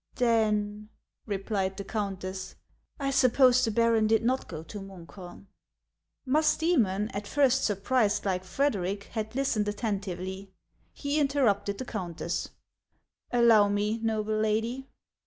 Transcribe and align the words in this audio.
"Then," 0.15 0.89
replied 1.27 1.77
the 1.77 1.83
countess," 1.83 2.55
I 2.99 3.11
suppose 3.11 3.63
the 3.63 3.69
baron 3.69 4.07
did 4.07 4.23
not 4.25 4.47
go 4.47 4.63
to 4.63 4.79
Munkholm." 4.79 5.45
Musdoemon, 6.27 7.11
at 7.13 7.27
first 7.27 7.63
surprised 7.63 8.25
like 8.25 8.43
Frederic, 8.43 9.03
had 9.13 9.35
listened 9.35 9.67
attentively. 9.67 10.49
He 10.91 11.19
interrupted 11.19 11.77
the 11.77 11.85
countess." 11.85 12.49
Allow 13.31 13.67
me, 13.69 13.99
noble 14.01 14.39
lady. 14.39 14.87